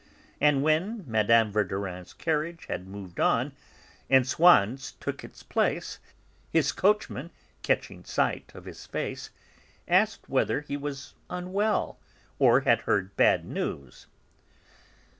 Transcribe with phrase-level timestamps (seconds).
[0.39, 1.51] And when Mme.
[1.51, 3.51] Verdurin's carriage had moved on,
[4.09, 5.99] and Swann's took its place,
[6.51, 7.29] his coachman,
[7.61, 9.29] catching sight of his face,
[9.87, 11.99] asked whether he was unwell,
[12.39, 14.07] or had heard bad news.